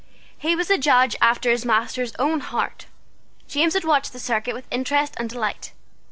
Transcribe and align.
He 0.35 0.55
was 0.55 0.71
a 0.71 0.79
judge 0.79 1.15
after 1.21 1.51
his 1.51 1.63
master's 1.63 2.15
own 2.17 2.39
heart. 2.39 2.87
James 3.47 3.75
had 3.75 3.85
watched 3.85 4.13
the 4.13 4.19
circuit 4.19 4.55
with 4.55 4.65
interest 4.71 5.13
and 5.17 5.29
delight. 5.29 5.73